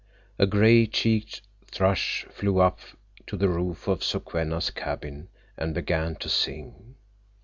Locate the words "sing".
6.27-6.95